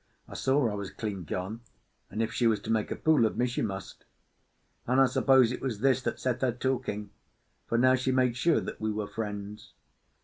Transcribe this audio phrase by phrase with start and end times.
[0.27, 1.61] I saw I was clean gone;
[2.09, 4.03] and if she was to make a fool of me, she must.
[4.87, 7.11] And I suppose it was this that set her talking,
[7.67, 9.73] for now she made sure that we were friends.